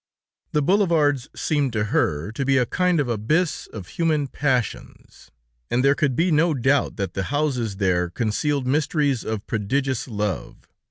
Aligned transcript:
The 0.53 0.63
boulevards 0.63 1.29
seemed 1.35 1.73
to 1.73 1.83
her 1.93 2.31
to 2.31 2.43
be 2.43 2.57
a 2.57 2.65
kind 2.65 2.99
of 2.99 3.07
abyss 3.07 3.67
of 3.67 3.87
human 3.87 4.25
passions, 4.25 5.29
and 5.69 5.85
there 5.85 5.93
could 5.93 6.15
be 6.15 6.31
no 6.31 6.55
doubt 6.55 6.95
that 6.95 7.13
the 7.13 7.25
houses 7.29 7.77
there 7.77 8.09
concealed 8.09 8.65
mysteries 8.65 9.23
of 9.23 9.45
prodigious 9.45 10.07
love. 10.07 10.65